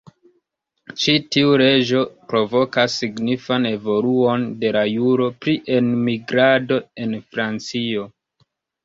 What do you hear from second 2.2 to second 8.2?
provokas signifan evoluon de la juro pri enmigrado en Francio.